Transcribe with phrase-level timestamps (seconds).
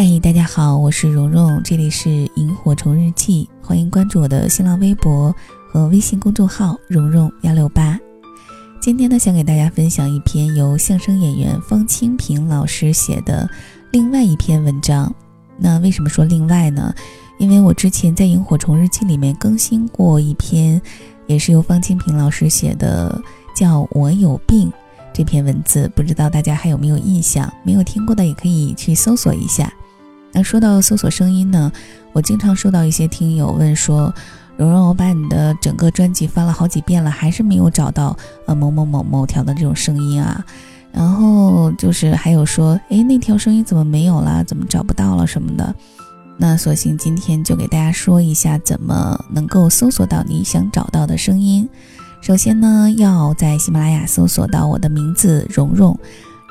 [0.00, 5.34] 嗨，大家好，我是蓉蓉，这里是萤火虫日记，欢迎关注我的新浪微博
[5.68, 7.98] 和微信公众号蓉蓉幺六八。
[8.80, 13.50] 今天呢，想给大家分享一篇由相声演员方清平老师写的
[13.90, 15.12] 另外一篇文章。
[15.56, 16.94] 那为什么说另外呢？
[17.40, 20.80] 因为我之前在萤火虫日记里面更新过一篇，
[21.26, 23.20] 也是由方清平老师写的，
[23.52, 24.72] 叫我有病。
[25.12, 27.52] 这篇文字不知道大家还有没有印象？
[27.64, 29.68] 没有听过的也可以去搜索一下。
[30.38, 31.72] 那说到搜索声音呢，
[32.12, 34.14] 我经常收到一些听友问说
[34.56, 40.46] ：“蓉蓉，我把你的整个专辑翻了好几遍了，还是没有找到呃某某某某条的这种声音啊。”
[40.94, 44.44] 然后就是还有说：“哎，那条声音怎么没有了？
[44.44, 45.74] 怎么找不到了什么的？”
[46.38, 51.68] 那索性今天就给大家说一下，怎么能够搜索到你想找到的声音。
[52.20, 55.98] 首先呢，要在喜马拉雅搜索到我的名字蓉蓉。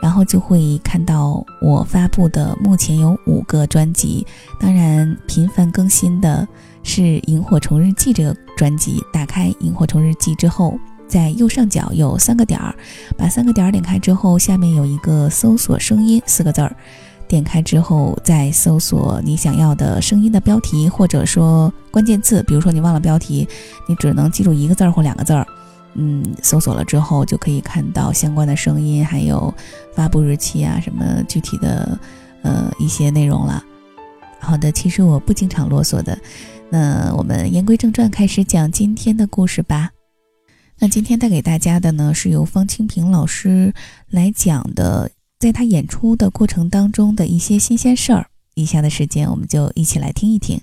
[0.01, 4.25] 然后就会看到我发布的目前有五个专辑，
[4.59, 6.47] 当然频繁更新的
[6.83, 9.03] 是《萤火虫日记》这个专辑。
[9.11, 12.75] 打开《萤火虫日记》之后，在右上角有三个点儿，
[13.17, 16.75] 把三个点儿点开之后，下面有一个搜索声音四个字儿，
[17.27, 23.47] 点开之后再搜索你想要的声音的标题或者说关键字，比如说你忘了标题，
[23.87, 25.47] 你只能记住一个字儿或两个字儿。
[25.97, 29.53] 嗯，搜索了之后就可以看到相关的声音，还有
[29.93, 31.99] 发布日期啊，什么具体的
[32.43, 33.63] 呃一些内容了。
[34.39, 36.17] 好的，其实我不经常啰嗦的。
[36.69, 39.89] 那我们言归正传，开始讲今天的故事吧。
[40.77, 43.73] 那今天带给大家的呢，是由方清平老师
[44.09, 45.09] 来讲的，
[45.39, 48.27] 在他演出的过程当中的一些新鲜事儿。
[48.53, 50.61] 以下的时间，我们就一起来听一听。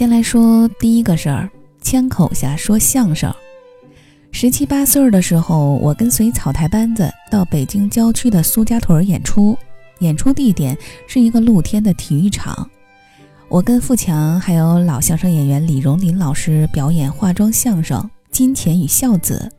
[0.00, 1.50] 先来说第一个事儿，
[1.82, 3.30] 枪口下说相声。
[4.32, 9.58] 十七八岁的时候，我跟随草台班子到北京郊区的苏家屯演出，
[9.98, 10.74] 演出地点
[11.06, 12.66] 是一个露天的体育场。
[13.50, 18.00] 我跟富强还有老相声演员李荣林老师表演化妆相声
[18.30, 19.52] 《金钱与孝子》，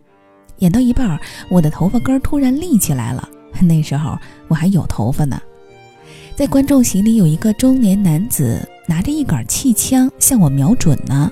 [0.58, 1.20] 演到一半，
[1.52, 3.30] 我的头发根突然立起来了。
[3.62, 5.40] 那时候我还有头发呢。
[6.36, 8.68] 在观众席里有一个中年男子。
[8.88, 11.32] 拿着一杆气枪向我瞄准呢。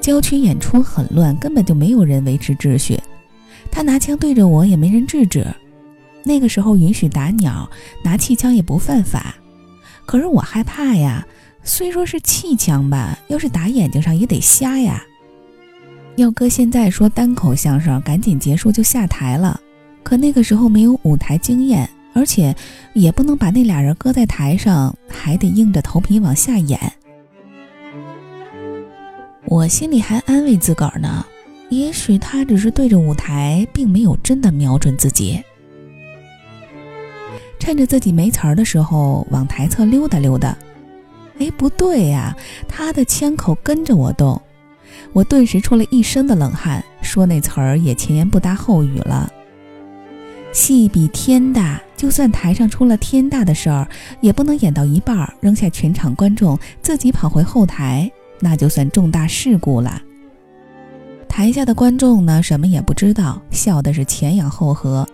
[0.00, 2.98] 郊区演出很乱，根本就没有人维持秩序。
[3.70, 5.46] 他拿枪对着我，也没人制止。
[6.24, 7.68] 那个时候允许打鸟，
[8.02, 9.34] 拿气枪也不犯法。
[10.06, 11.26] 可是我害怕呀，
[11.62, 15.04] 虽说是气枪吧，要是打眼睛上也得瞎呀。
[16.16, 19.60] 要搁现在说单口相声，赶紧结束就下台了。
[20.02, 21.86] 可那个时候没有舞台经验。
[22.12, 22.54] 而且
[22.92, 26.78] 也不能把那俩人搁在台上，还得硬着头皮往下演。
[29.46, 31.24] 我心里还安慰自个儿呢，
[31.70, 35.42] 也许他只是对着舞台，并没有真的瞄准自己。
[37.58, 40.56] 趁着自己没词儿的时候，往台侧溜达溜达。
[41.38, 42.36] 哎，不对呀，
[42.68, 44.40] 他的枪口跟着我动，
[45.12, 49.32] 我顿时出了一身的冷汗，说那词儿也前言不搭后语了。
[50.52, 53.86] 戏比天大，就算台上出了天大的事儿，
[54.22, 60.00] 也不能演到一半儿扔下全场观众，自己跑回后台，那就算重大事故了。
[61.28, 65.06] 台下的观众呢，什么也不知道，笑的是前仰后合。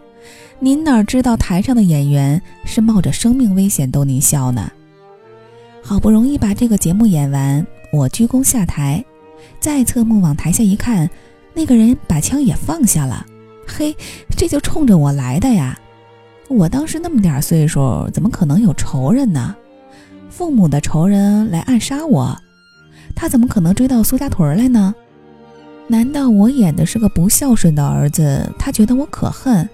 [0.60, 4.70] 您哪知道台上的演员是冒着生命危险逗您笑呢？
[5.82, 9.04] 好不容易把这个节目演完，我鞠躬下台，
[9.58, 11.10] 再侧目往台下一看，
[11.52, 13.26] 那个人把枪也放下了。
[13.66, 13.92] 嘿，
[14.36, 15.76] 这就冲着我来的呀！
[16.48, 19.54] 我当时那么点岁数，怎么可能有仇人呢？
[20.30, 22.36] 父母的仇人来暗杀我，
[23.14, 24.94] 他怎么可能追到苏家屯来呢？
[25.88, 28.48] 难道我演的是个不孝顺的儿子？
[28.58, 29.68] 他觉得我可恨，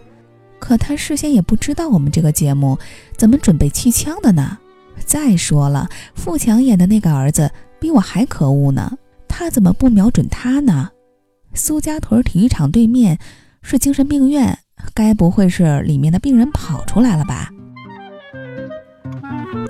[0.58, 2.78] 可他事先也不知道我们这个节目
[3.16, 4.58] 怎么准备气枪的呢？
[5.04, 8.96] 再说了，富强演的那个儿子比我还可恶呢，
[9.28, 10.90] 他怎么不瞄准他呢？
[11.52, 13.18] 苏家屯体育场对面。
[13.64, 14.58] 是精神病院，
[14.94, 17.48] 该不会是里面的病人跑出来了吧？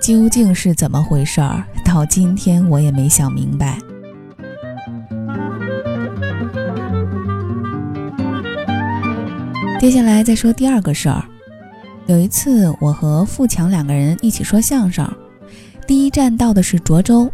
[0.00, 1.64] 究竟是怎么回事儿？
[1.84, 3.78] 到今天我也没想明白。
[9.78, 11.22] 接下来再说第二个事儿。
[12.06, 15.08] 有一次，我和富强两个人一起说相声，
[15.86, 17.30] 第一站到的是涿州。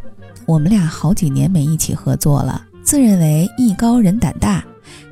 [0.47, 4.63] 我们俩好几年没一起合作了，自认为艺高人胆大，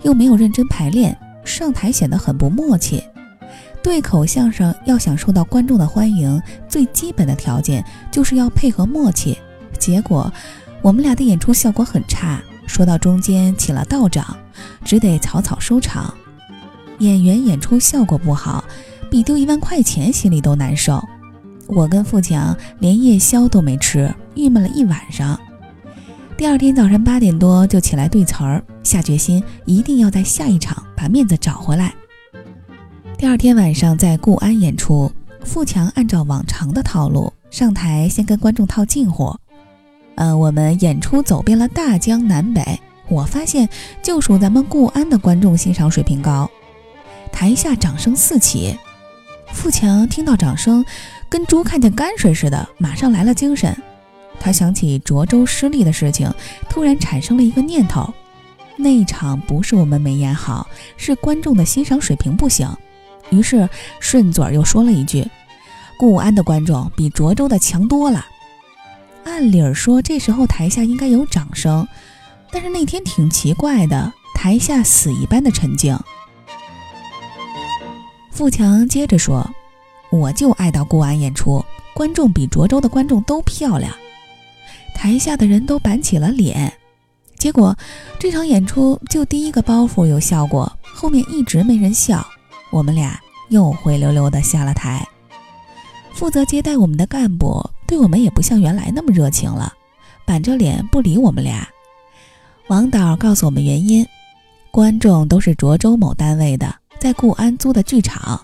[0.03, 1.17] 又没有认真排练。
[1.47, 3.03] 上台显得很不默契，
[3.83, 9.39] 对口相声要想受到观众的欢迎，最基本的条件就是要配合默契。
[9.79, 10.31] 结果，
[10.83, 14.37] 我们俩的演出效果很差，说到中间起了道长，
[14.85, 16.13] 只得草草收场。
[16.99, 18.65] 演员演出效果不好，
[19.09, 21.03] 比丢一万块钱心里都难受。
[21.69, 25.39] 我跟富强连夜宵都没吃，郁闷了一晚上。
[26.37, 31.94] 第二天早上八点多就起来对词儿，下决心一定要在下一场把面子找回来。
[33.17, 35.11] 第二天晚上在固安演出，
[35.43, 39.35] 富强按照往常的套路上台，先跟观众套近乎。
[40.17, 42.79] 呃，我们演出走遍了大江南北，
[43.09, 43.67] 我发现
[44.03, 46.50] 就属咱们固安的观众欣赏水平高。
[47.33, 48.77] 台下掌声四起，
[49.55, 50.85] 富强听到掌声，
[51.31, 53.75] 跟猪看见泔水似的，马上来了精神。
[54.47, 56.33] 他想起涿州失利的事情，
[56.71, 58.15] 突然产生了一个念头：
[58.77, 62.71] 那一场不是我们没演好，是观众的欣赏水平不行。
[63.31, 65.29] 于是顺嘴又说了一句
[65.99, 68.25] ：“固安的观众比涿州的强多了。”
[69.27, 71.85] 按理儿说，这时候台下应该有掌声，
[72.53, 75.99] 但是那天挺奇怪的，台下死一般的沉静。
[78.31, 79.45] 富强接着说
[80.09, 83.93] ：“我就爱到固安演出，观众比涿州的观众都漂亮。”
[84.97, 86.73] 台下的人都板起了脸。
[87.37, 87.77] 结果
[88.19, 92.27] 这场演出就第一个包袱有效果，后面一直没人笑。
[92.73, 93.21] 我们俩
[93.51, 95.07] 又灰溜溜的下了台。
[96.15, 99.71] 负责接待我们的干部对我们也不像原来那么热情了，
[100.25, 101.69] 板着脸不理我们俩。
[102.69, 104.05] 王导告诉我们原因：
[104.71, 108.41] 观众都是涿州某单位的，在固安租的剧场。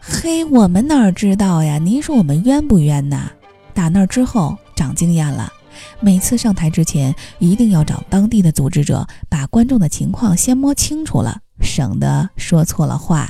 [0.00, 1.78] 嘿，我们哪知道呀？
[1.78, 3.30] 您说我们冤不冤呐？
[3.74, 5.52] 打那之后长经验了，
[6.00, 11.40] 每次上台之前一定要找当地的组织者，把观众的情况先摸清楚了。
[11.60, 13.28] 省得说错了话。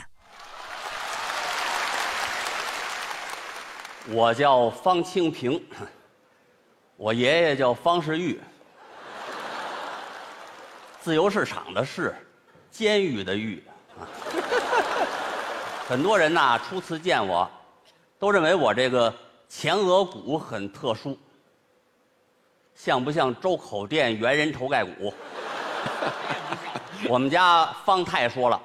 [4.09, 5.63] 我叫方清平，
[6.97, 8.41] 我爷爷叫方世玉。
[11.01, 12.15] 自由市场的“市”，
[12.71, 13.63] 监狱的“狱”。
[15.87, 17.49] 很多人呐，初次见我，
[18.19, 19.15] 都认为我这个
[19.49, 21.19] 前额骨很特殊，
[22.75, 25.13] 像不像周口店猿人头盖骨？
[27.09, 28.61] 我们家方太说了，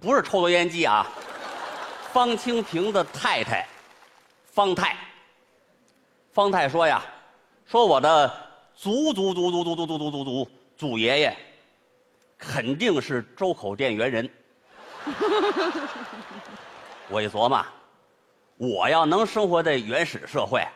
[0.00, 1.06] 不是抽油烟机啊。
[2.12, 3.66] 方清平的太太，
[4.46, 4.96] 方太。
[6.32, 7.02] 方太说呀，
[7.66, 8.32] 说我的
[8.74, 11.36] 祖祖祖祖祖祖祖祖祖祖祖爷爷，
[12.38, 14.30] 肯定是周口店猿人。
[17.08, 17.64] 我一琢磨，
[18.56, 20.66] 我要能生活在原始社会，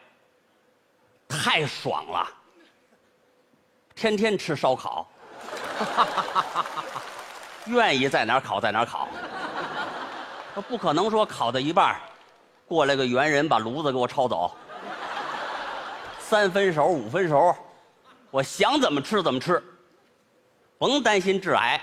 [1.33, 2.29] 太爽了，
[3.95, 5.09] 天天吃烧烤。
[7.67, 9.09] 愿意在哪儿烤在哪儿烤，
[10.55, 11.97] 他不可能说烤到一半
[12.67, 14.55] 过来个猿人把炉子给我抄走。
[16.19, 17.55] 三分熟五分熟，
[18.31, 19.63] 我想怎么吃怎么吃，
[20.79, 21.81] 甭担心致癌。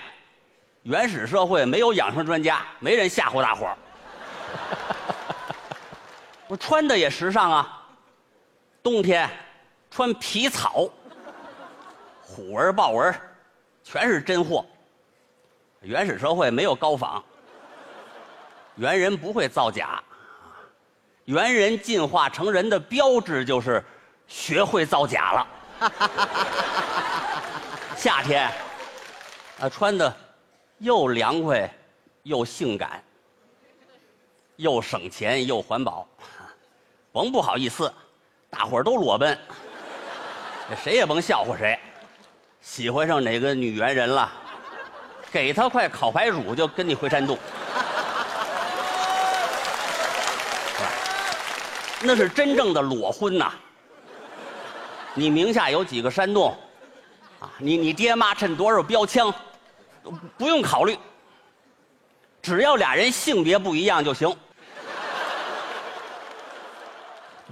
[0.82, 3.76] 原始社会没有养生专家，没人吓唬大伙儿。
[6.46, 7.79] 我穿的也时尚啊，
[8.82, 9.28] 冬天
[9.90, 10.88] 穿皮草，
[12.22, 13.14] 虎纹豹纹。
[13.82, 14.64] 全是真货。
[15.80, 17.24] 原始社会没有高仿，
[18.76, 20.00] 猿人不会造假。
[21.24, 23.82] 猿人进化成人的标志就是
[24.28, 25.46] 学会造假了。
[27.96, 28.48] 夏天，
[29.58, 30.14] 啊，穿的
[30.78, 31.68] 又凉快
[32.22, 33.02] 又性感，
[34.56, 36.06] 又省钱又环保，
[37.10, 37.92] 甭不好意思，
[38.50, 39.38] 大伙儿都裸奔，
[40.82, 41.78] 谁也甭笑话谁。
[42.60, 44.30] 喜欢上哪个女猿人了？
[45.32, 47.38] 给他块烤白乳，就跟你回山洞。
[52.02, 53.52] 那是真正的裸婚呐！
[55.14, 56.56] 你名下有几个山洞？
[57.38, 59.32] 啊，你你爹妈趁多少标枪？
[60.36, 60.98] 不用考虑，
[62.42, 64.34] 只要俩人性别不一样就行。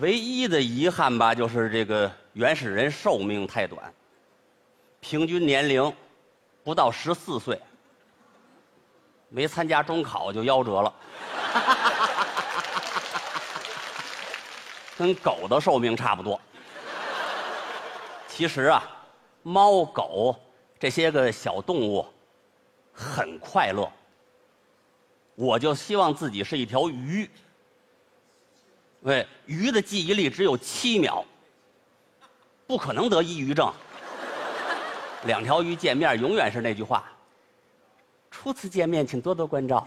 [0.01, 3.93] 唯一的遗憾吧，就是这个原始人寿命太短。
[5.01, 5.93] 平均年龄
[6.63, 7.61] 不到十四岁，
[9.29, 10.95] 没参加中考就夭折了，
[14.97, 16.41] 跟狗的寿命差不多。
[18.29, 18.85] 其实啊，
[19.43, 20.37] 猫狗
[20.79, 22.07] 这些个小动物
[22.93, 23.91] 很快乐，
[25.35, 27.29] 我就希望自己是一条鱼。
[29.01, 31.25] 喂，鱼的记忆力只有七秒，
[32.67, 33.73] 不可能得抑郁症。
[35.25, 37.05] 两条鱼见面，永远是那句话
[38.31, 39.87] ：“初次见面，请多多关照。”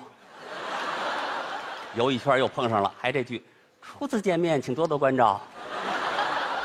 [1.96, 3.46] 游一圈又碰上了，还这句
[3.82, 5.42] ：“初次见面，请多多关照。”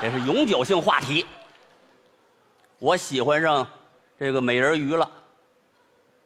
[0.01, 1.27] 这是永久性话题。
[2.79, 3.67] 我喜欢上
[4.19, 5.11] 这个美人鱼了。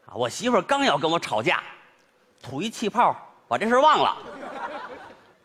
[0.07, 1.62] 啊，我媳妇刚要跟我吵架，
[2.43, 3.17] 吐一气泡，
[3.49, 4.17] 把这事忘了，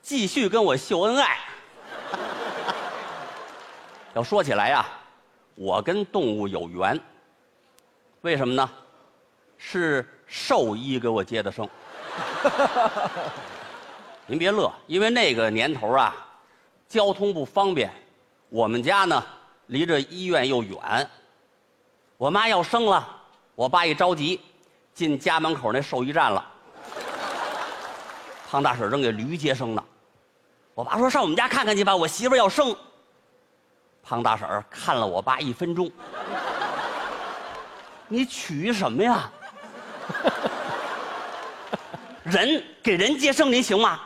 [0.05, 1.39] 继续跟我秀恩爱。
[4.13, 4.85] 要说起来呀，
[5.55, 7.01] 我跟动物有缘。
[8.21, 8.69] 为什么呢？
[9.57, 11.67] 是兽医给我接的生。
[14.27, 16.15] 您别乐，因为那个年头啊，
[16.88, 17.89] 交通不方便，
[18.50, 19.25] 我们家呢
[19.65, 21.09] 离着医院又远。
[22.15, 23.07] 我妈要生了，
[23.55, 24.39] 我爸一着急，
[24.93, 26.51] 进家门口那兽医站了。
[28.47, 29.83] 胖大婶正给驴接生呢，
[30.75, 32.75] 我爸说上我们家看看去吧，我媳妇要生。
[34.03, 35.89] 胖大婶看了我爸一分钟，
[38.10, 39.32] 你娶什么呀？
[42.24, 44.01] 人给人接生您行吗？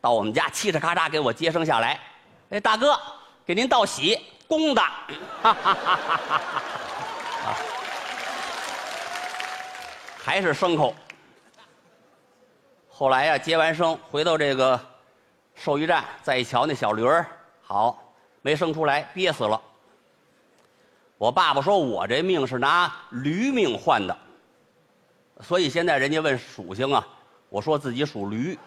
[0.00, 2.00] 到我们家嘁哧咔嚓给我接生下来，
[2.48, 2.98] 哎，大哥，
[3.44, 4.82] 给您道喜，公的。
[10.24, 10.94] 还是牲口。
[12.88, 14.80] 后来呀，接完生回到这个
[15.62, 17.26] 兽医站，再一瞧那小驴儿，
[17.60, 18.02] 好，
[18.40, 19.60] 没生出来，憋死了。
[21.18, 24.16] 我爸爸说我这命是拿驴命换的，
[25.42, 27.06] 所以现在人家问属性啊，
[27.50, 28.58] 我说自己属驴，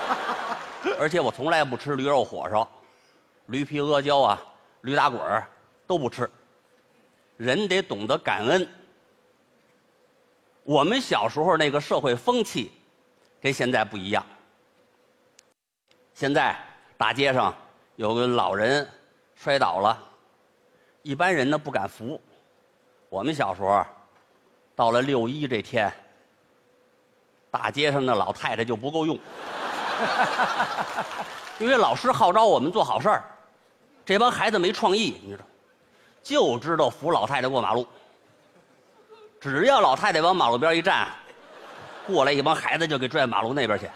[1.00, 2.68] 而且我从来不吃驴肉火烧、
[3.46, 4.38] 驴皮阿胶啊、
[4.82, 5.48] 驴打滚儿
[5.86, 6.30] 都不吃。
[7.38, 8.68] 人得懂得感恩。
[10.62, 12.70] 我们小时候那个社会风气，
[13.40, 14.22] 跟现在不一样。
[16.16, 16.56] 现在
[16.96, 17.54] 大街上
[17.96, 18.88] 有个老人
[19.34, 20.02] 摔倒了，
[21.02, 22.18] 一般人呢不敢扶。
[23.10, 23.84] 我们小时候，
[24.74, 25.92] 到了六一这天，
[27.50, 29.18] 大街上的老太太就不够用，
[31.60, 33.22] 因为老师号召我们做好事儿，
[34.02, 35.44] 这帮孩子没创意，你知道。
[36.22, 37.86] 就知道扶老太太过马路，
[39.38, 41.08] 只要老太太往马路边一站，
[42.06, 43.86] 过来一帮孩子就给拽马路那边去。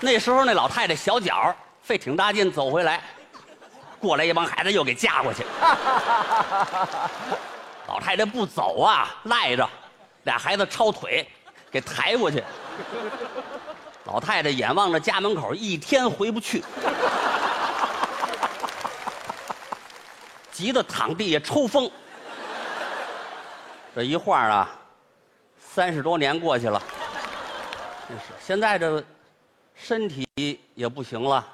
[0.00, 3.02] 那时候那老太太小脚费挺大劲走回来，
[3.98, 5.42] 过来一帮孩子又给架过去。
[7.88, 9.68] 老太太不走啊，赖着，
[10.24, 11.26] 俩孩子抄腿，
[11.70, 12.44] 给抬过去。
[14.04, 16.62] 老太太眼望着家门口，一天回不去。
[20.52, 21.90] 急得躺地下抽风。
[23.94, 24.68] 这一晃啊，
[25.58, 26.82] 三十多年过去了。
[28.08, 29.02] 真是，现在这
[29.76, 30.26] 身体
[30.74, 31.46] 也不行了。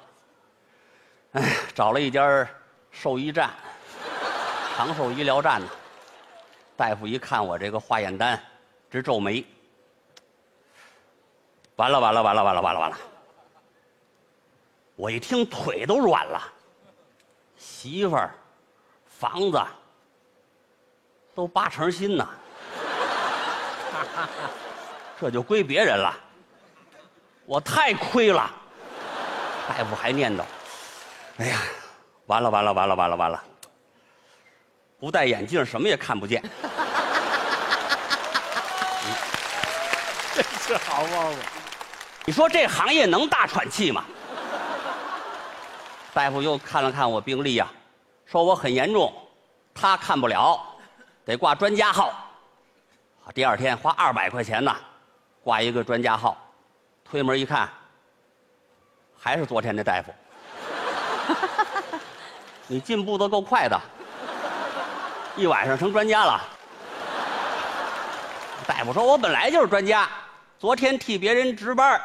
[1.32, 2.48] 哎，找了一家
[2.90, 3.50] 兽医站，
[4.76, 5.68] 长寿医疗站呢。
[6.76, 8.42] 大夫一看我这个化验单，
[8.90, 9.44] 直皱眉。
[11.76, 12.96] 完了完了完了完了完了完了！
[14.94, 16.40] 我一听腿都软了。
[17.56, 18.34] 媳妇儿。
[19.06, 19.62] 房子
[21.32, 22.28] 都八成新呢，
[25.20, 26.12] 这就归别人了。
[27.52, 28.50] 我太亏了。
[29.68, 30.42] 大夫还念叨
[31.36, 31.58] ：“哎呀，
[32.24, 33.42] 完了完了完了完了完了！
[34.98, 36.42] 不戴眼镜什么也看不见。
[40.34, 41.38] ”真是好帽子。
[42.24, 44.02] 你说这行业能大喘气吗？
[46.14, 47.68] 大夫又看了看我病历呀。
[48.24, 49.12] 说我很严重，
[49.74, 50.58] 他看不了，
[51.26, 52.14] 得挂专家号。
[53.34, 54.74] 第二天花二百块钱呢，
[55.44, 56.34] 挂一个专家号。
[57.12, 57.68] 推门一看，
[59.20, 60.10] 还是昨天那大夫。
[62.66, 63.78] 你进步的够快的，
[65.36, 66.40] 一晚上成专家了。
[68.66, 70.08] 大夫说：“我本来就是专家，
[70.58, 72.00] 昨天替别人值班。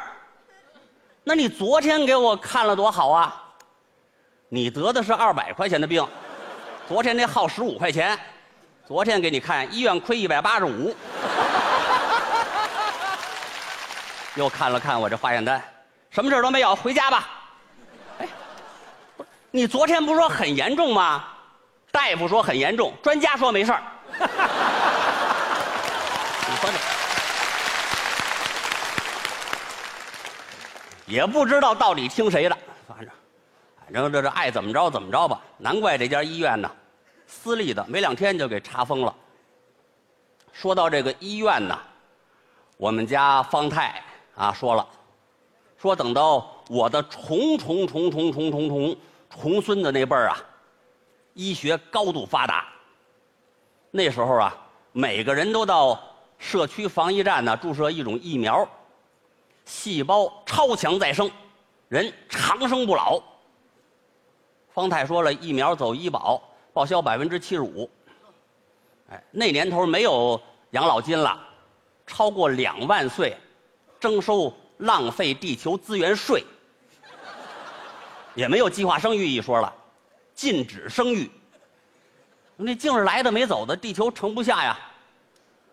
[1.24, 3.42] 那你昨天给我看了多好啊！”
[4.50, 6.06] 你得的是二百块钱的病，
[6.86, 8.18] 昨天那号十五块钱，
[8.86, 10.94] 昨天给你看医院亏一百八十五，
[14.38, 15.60] 又看了看我这化验单，
[16.10, 17.28] 什么事都没有，回家吧。
[18.18, 18.28] 哎，
[19.50, 21.24] 你昨天不说很严重吗？
[21.90, 23.82] 大夫说很严重，专家说没事儿。
[26.48, 26.70] 你说
[31.06, 33.10] 这，也不知道到底听谁的，反正。
[33.84, 36.70] 反正这这爱怎么着怎么着吧，难怪这家医院呢，
[37.26, 39.12] 私立的，没两天就给查封了。
[40.52, 41.76] 说到这个医院呢，
[42.76, 44.00] 我们家方太
[44.38, 44.86] 啊说了，
[45.76, 48.96] 说等到我的重重重重重重重
[49.28, 50.38] 重孙子那辈儿啊，
[51.34, 52.68] 医学高度发达，
[53.90, 54.56] 那时候啊，
[54.92, 56.00] 每个人都到
[56.38, 58.66] 社区防疫站呢注射一种疫苗，
[59.64, 61.28] 细胞超强再生，
[61.88, 63.20] 人长生不老。
[64.70, 66.40] 方太说了，疫苗走医保，
[66.72, 67.90] 报销百分之七十五。
[69.10, 70.40] 哎，那年头没有
[70.70, 71.36] 养老金了，
[72.06, 73.36] 超过两万岁，
[74.00, 76.44] 征收浪费地球资源税，
[78.34, 79.72] 也没有计划生育一说了，
[80.34, 81.30] 禁止生育。
[82.56, 84.78] 那净是来的没走的，地球盛不下呀。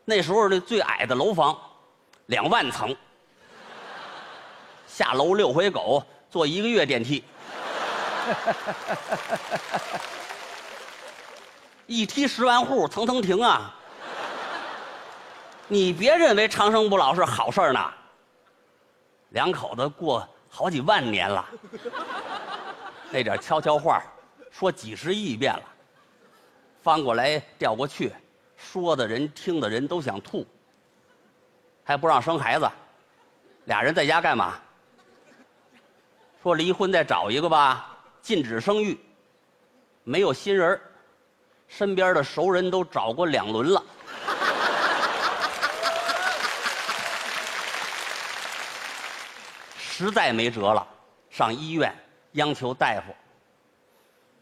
[0.04, 1.58] 那时候那最矮的楼房，
[2.28, 2.96] 两万层，
[4.88, 7.24] 下楼遛回狗，坐一个月电梯。
[11.88, 13.74] 一梯十万户，层层停啊！
[15.68, 17.94] 你别认为长生不老是好事呢。
[19.36, 21.46] 两口子过好几万年了，
[23.12, 24.02] 那点悄悄话
[24.50, 25.64] 说几十亿遍了，
[26.82, 28.14] 翻过来调过去，
[28.56, 30.48] 说的人听的人都想吐。
[31.84, 32.68] 还不让生孩子，
[33.66, 34.58] 俩人在家干嘛？
[36.42, 37.92] 说离婚再找一个吧。
[38.22, 38.98] 禁止生育，
[40.04, 40.80] 没有新人
[41.68, 43.84] 身边的熟人都找过两轮了，
[49.98, 50.86] 实在没辙了，
[51.30, 51.96] 上医院
[52.34, 53.16] 央求大夫：“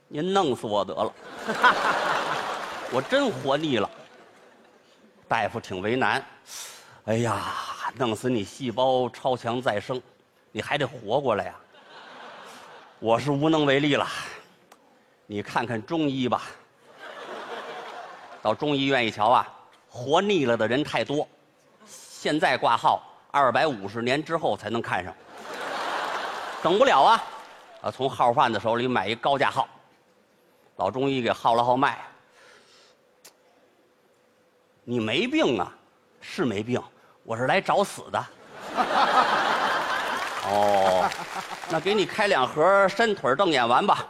[0.10, 1.13] 您弄死我得了，
[2.91, 3.88] 我真活腻了。”
[5.29, 6.25] 大夫挺为难
[7.05, 7.39] ：“哎呀，
[7.93, 10.01] 弄死你细胞超强再生，
[10.51, 11.53] 你还得活过来呀。”
[12.98, 14.07] 我是无能为力了，
[15.27, 16.41] 你看看中医吧。
[18.41, 19.48] 到中医院一瞧啊，
[19.88, 21.27] 活腻了的人太多，
[21.86, 25.13] 现在挂号二百五十年之后才能看上，
[26.63, 27.24] 等不了啊！
[27.82, 29.67] 啊，从号贩子手里买一高价号，
[30.77, 32.00] 老中医给号了号脉。
[34.86, 35.70] 你没病啊？
[36.22, 36.82] 是没病，
[37.24, 38.25] 我是来找死的。
[40.46, 41.10] 哦，
[41.69, 44.08] 那给你开两盒伸腿瞪眼丸吧。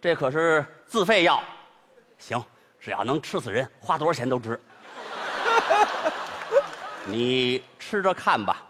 [0.00, 1.40] 这可是自费药，
[2.18, 2.44] 行，
[2.80, 4.60] 只要能吃死人，花多少钱都值。
[7.04, 8.60] 你吃着看吧，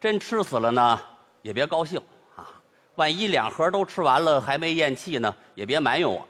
[0.00, 1.00] 真吃死了呢，
[1.42, 2.00] 也别高兴
[2.36, 2.48] 啊。
[2.96, 6.26] 万一两盒都吃完了还没咽气呢，也别埋怨我。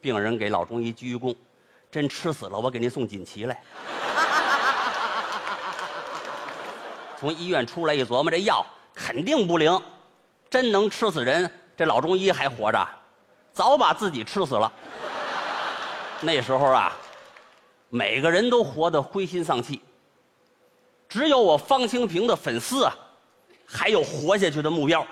[0.00, 1.36] 病人给老中医鞠一躬，
[1.90, 3.62] 真吃死了，我给您送锦旗来。
[7.18, 9.78] 从医院出来一琢磨，这药肯定不灵，
[10.48, 11.50] 真能吃死人。
[11.76, 12.88] 这老中医还活着，
[13.52, 14.72] 早把自己吃死了。
[16.20, 16.96] 那时候啊，
[17.88, 19.82] 每个人都活得灰心丧气，
[21.08, 22.94] 只有我方清平的粉丝啊，
[23.72, 25.06] 还有活下去的目标。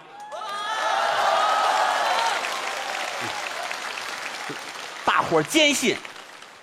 [5.05, 5.97] 大伙坚信，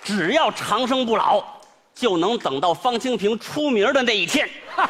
[0.02, 1.42] 只要长生不老，
[1.94, 4.48] 就能等到方清平出名的那一天。
[4.76, 4.88] 啊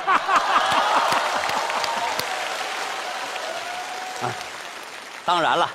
[5.25, 5.69] 当然了，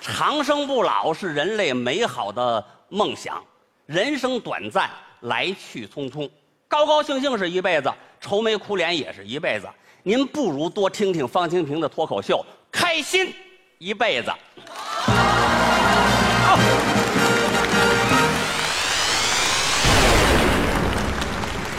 [0.00, 3.42] 长生不老是人类美好的梦想。
[3.84, 6.30] 人生短暂，来去匆匆，
[6.66, 9.68] 高高兴兴是一辈子，愁眉苦脸也是一辈子。
[10.04, 13.34] 您不如多听听方清平的脱口秀，开心
[13.78, 14.32] 一辈子。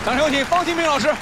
[0.05, 1.13] 掌声有请方清平老师。